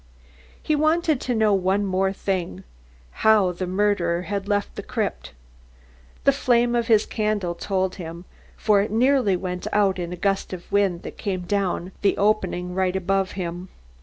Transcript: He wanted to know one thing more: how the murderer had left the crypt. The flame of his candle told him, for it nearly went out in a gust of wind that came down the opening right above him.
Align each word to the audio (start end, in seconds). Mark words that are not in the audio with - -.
He 0.63 0.75
wanted 0.75 1.21
to 1.21 1.35
know 1.35 1.53
one 1.53 1.81
thing 2.13 2.53
more: 2.55 2.63
how 3.11 3.51
the 3.51 3.67
murderer 3.67 4.23
had 4.23 4.47
left 4.47 4.73
the 4.75 4.81
crypt. 4.81 5.31
The 6.23 6.31
flame 6.31 6.75
of 6.75 6.87
his 6.87 7.05
candle 7.05 7.53
told 7.53 7.93
him, 7.97 8.25
for 8.57 8.81
it 8.81 8.89
nearly 8.89 9.35
went 9.37 9.67
out 9.71 9.99
in 9.99 10.11
a 10.11 10.15
gust 10.17 10.53
of 10.53 10.71
wind 10.71 11.03
that 11.03 11.19
came 11.19 11.41
down 11.41 11.91
the 12.01 12.17
opening 12.17 12.73
right 12.73 12.95
above 12.95 13.33
him. 13.33 13.69